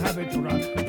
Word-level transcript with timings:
Have 0.00 0.18
it 0.18 0.32
run. 0.36 0.87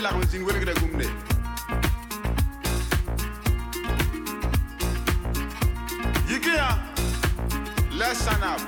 lak 0.00 0.14
gumne 0.14 1.04
Yikea 6.26 6.78
Let's 7.98 8.18
sign 8.20 8.42
up 8.42 8.60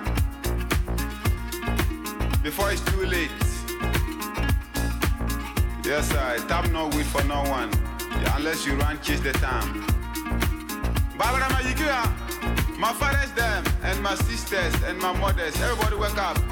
Before 2.42 2.72
it's 2.72 2.82
too 2.84 3.06
late. 3.06 3.30
Yes 5.84 6.12
I 6.12 6.36
tap 6.48 6.70
no 6.70 6.88
wait 6.88 7.06
for 7.06 7.24
no 7.24 7.42
one. 7.44 7.70
Unless 8.36 8.66
you 8.66 8.74
run 8.76 9.00
chase 9.00 9.20
the 9.20 9.32
time. 9.32 9.84
Babarama 11.16 11.60
Yikea 11.62 12.78
My 12.78 12.92
fathers 12.92 13.32
them 13.32 13.64
and 13.84 14.02
my 14.02 14.14
sisters 14.16 14.74
and 14.86 14.98
my 14.98 15.12
mothers. 15.18 15.54
Everybody 15.62 15.96
wake 15.96 16.18
up. 16.18 16.51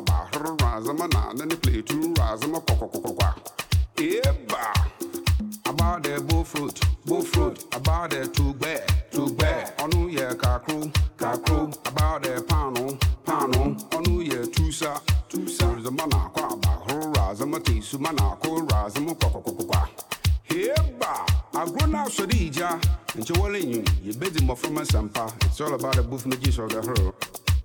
gba 0.00 0.16
hụrụ 0.32 0.56
raza 0.62 0.92
ma 0.98 1.06
na 1.14 1.32
nani 1.38 1.56
pletu 1.56 2.14
raza 2.18 2.46
about 5.66 6.02
the 6.02 6.14
bofrot 6.28 6.76
the 8.10 8.20
tugbe 8.36 8.80
tugbe 9.12 9.50
the 12.22 12.42
panu 12.48 12.98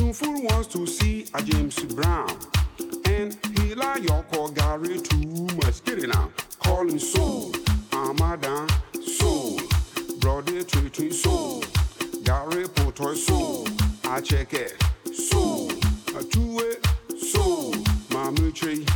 Tunful 0.00 0.44
wants 0.44 0.68
to 0.68 0.86
see 0.86 1.26
a 1.34 1.42
James 1.42 1.78
Brown. 1.84 2.34
And 3.04 3.36
he 3.58 3.74
like 3.74 4.02
your 4.02 4.22
call 4.32 4.48
Gary 4.48 4.98
too 4.98 5.46
much. 5.56 5.84
Get 5.84 5.98
it 5.98 6.08
now. 6.08 6.30
Call 6.58 6.88
him 6.88 6.98
soul. 6.98 7.52
Amada 7.92 8.66
soul. 9.04 9.60
Brother 10.20 10.62
treating 10.62 11.12
soul. 11.12 11.62
Gary 12.24 12.66
Potter 12.76 13.14
soul. 13.14 13.68
I 14.04 14.22
check 14.22 14.54
it. 14.54 14.82
Soul. 15.14 15.70
A 16.16 16.24
two-way 16.24 16.76
soul. 17.18 17.74
Mama 18.10 18.50
tree. 18.52 18.86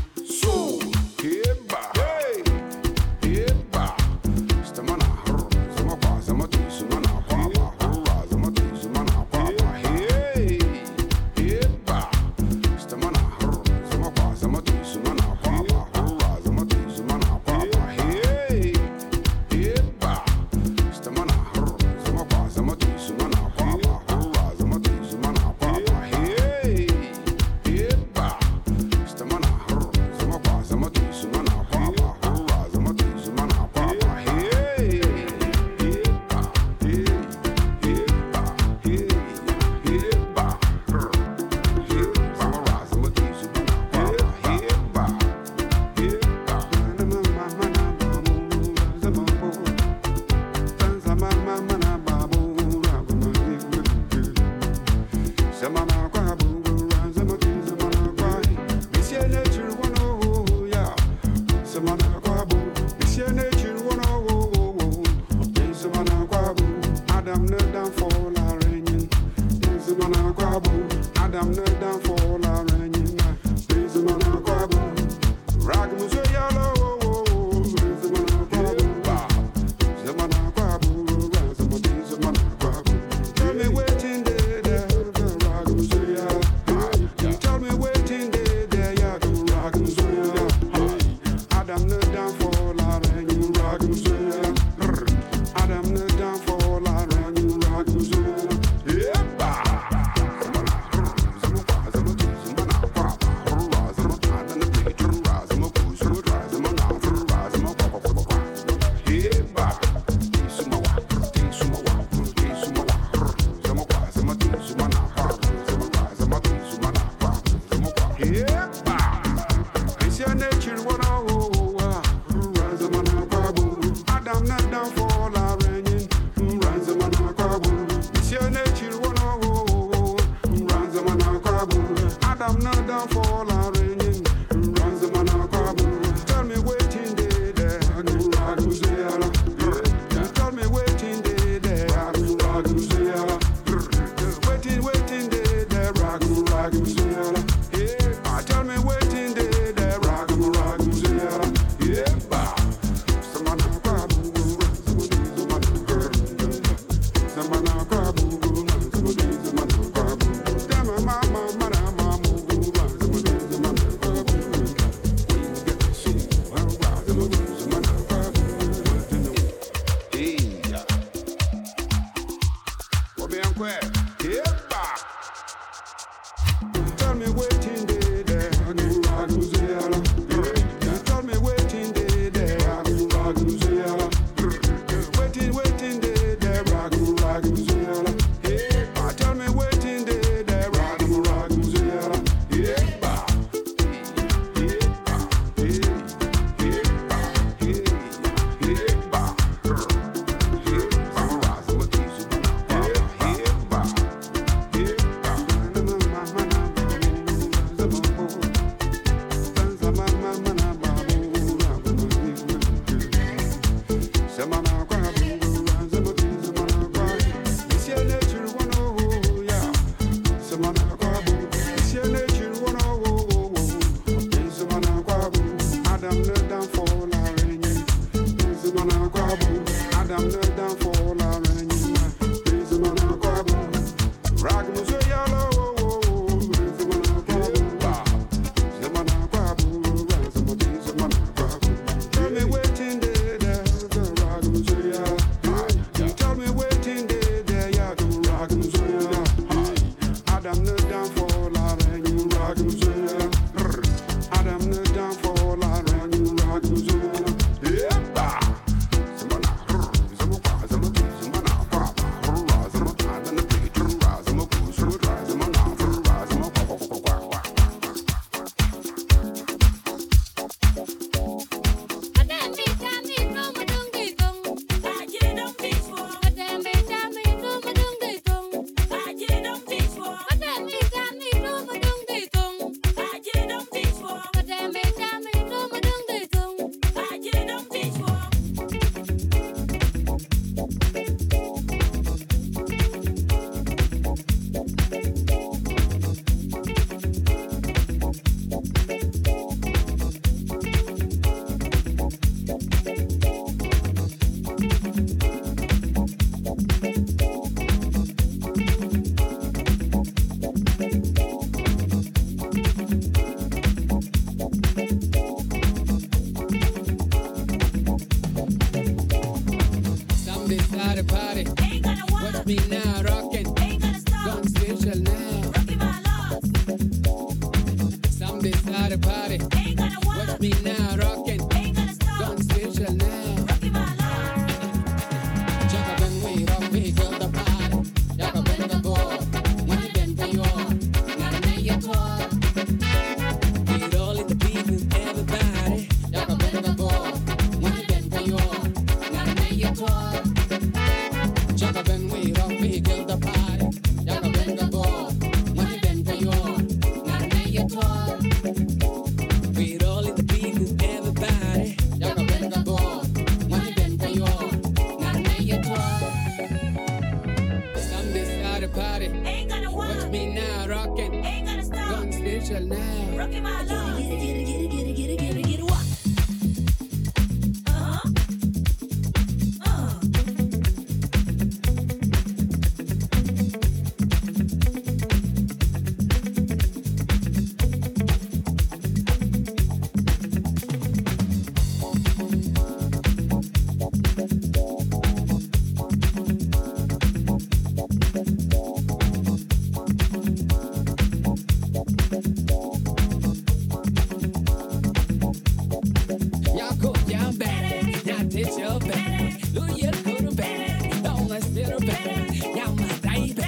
Yeah, 412.52 412.70
my 412.70 412.98
baby. 413.02 413.43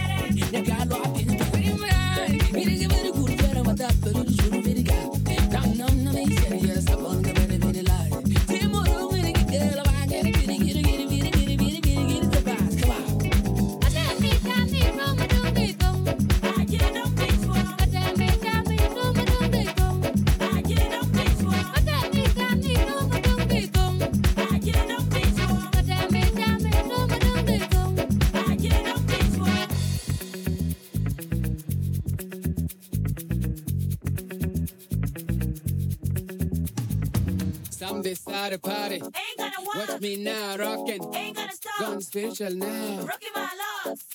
party, 38.47 38.59
party. 38.59 38.95
Ain't 38.95 39.39
gonna 39.39 39.53
walk. 39.59 39.89
Watch 39.89 40.01
me 40.01 40.17
now, 40.23 40.57
rockin'. 40.57 41.15
Ain't 41.15 41.37
gonna 41.37 41.53
stop. 41.53 41.81
Gone 41.81 42.01
spiritual 42.01 42.51
now. 42.51 43.03
Rockin' 43.03 43.33
my 43.35 43.49
locks. 43.85 44.07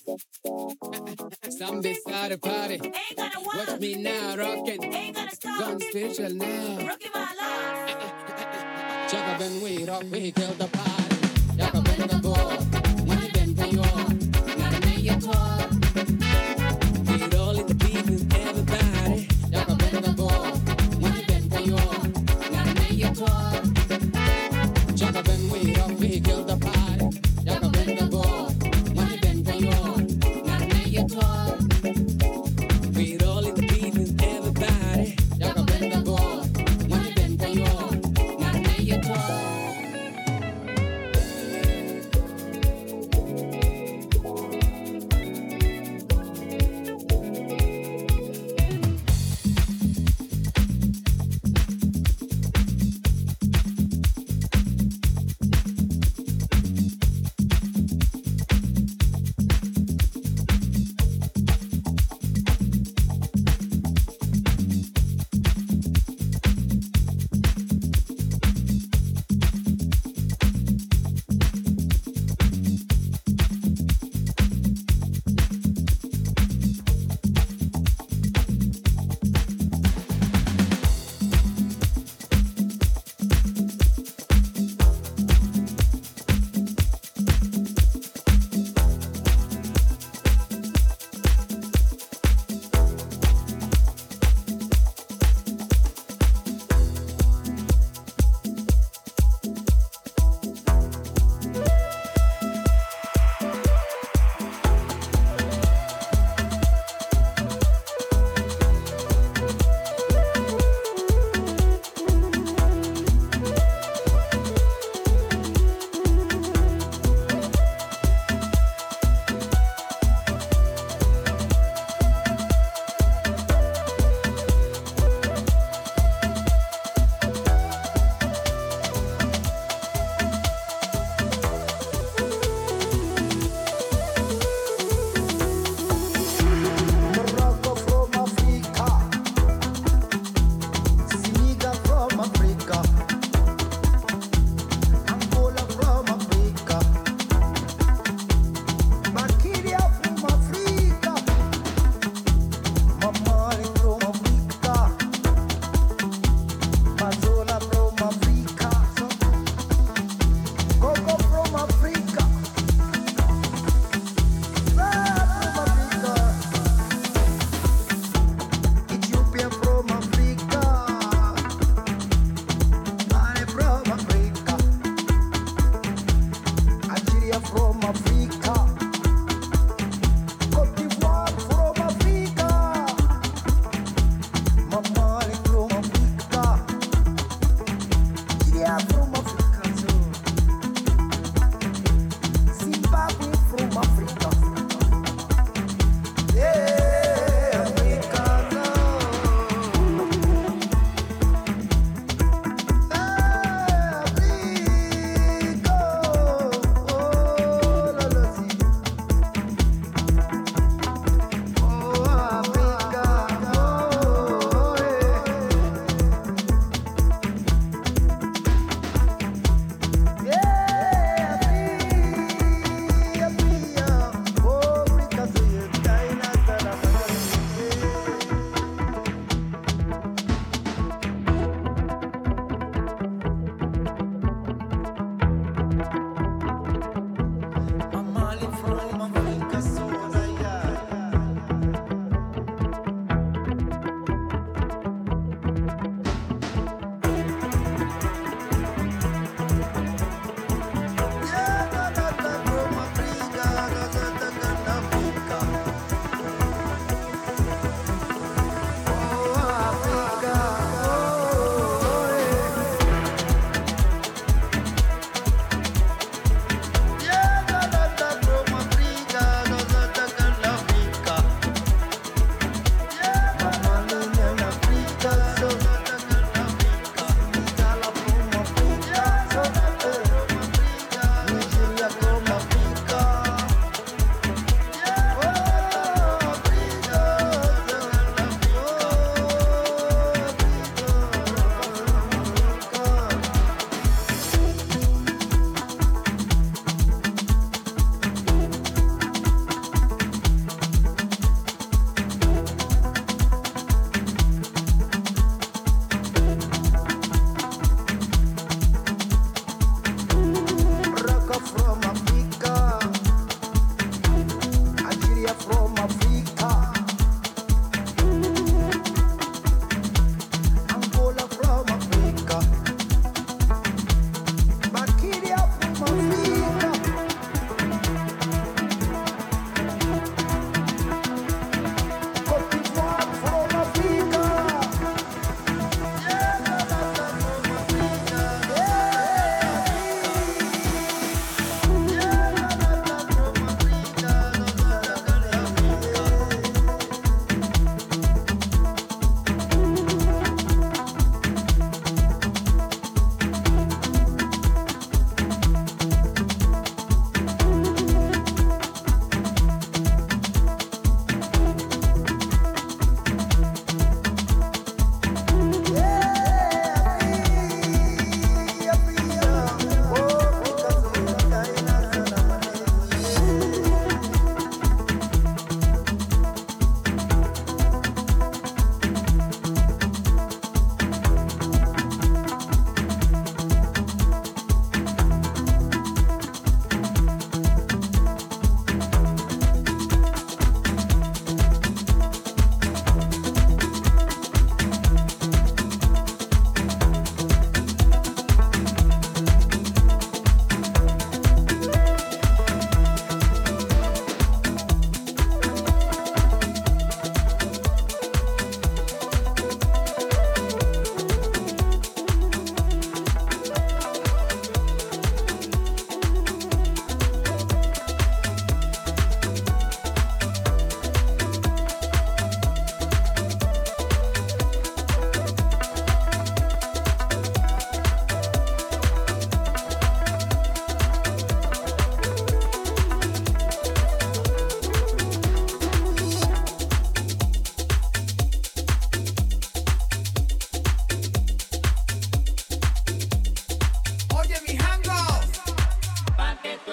Somebody's 1.57 1.99
got 2.07 2.31
a 2.31 2.37
party. 2.37 2.75
Ain't 2.75 3.17
gonna 3.17 3.41
walk. 3.41 3.67
Watch 3.67 3.79
me 3.79 3.95
now, 3.95 4.35
rockin'. 4.37 4.83
Ain't 4.83 5.15
gonna 5.15 5.31
stop. 5.31 5.59
Gone 5.59 5.79
spiritual 5.81 6.29
now. 6.29 6.87
Rockin' 6.87 7.11
my 7.13 7.33
locks. 7.41 9.11
Jump 9.11 9.27
up 9.27 9.41
and 9.41 9.61
we 9.61 9.83
rock, 9.83 10.03
we 10.09 10.31
kill 10.31 10.53
the 10.53 10.67
party. 10.67 11.57
Jump 11.57 11.75
up 11.75 11.83
the 11.83 12.19
ball. 12.23 12.61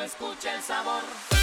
escucha 0.09 0.55
el 0.55 0.63
sabor. 0.63 1.38